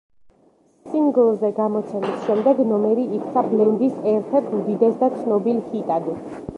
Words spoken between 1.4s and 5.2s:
გამოცემის შემდეგ ნომერი იქცა ბლენდის ერთ-ერთ უდიდეს და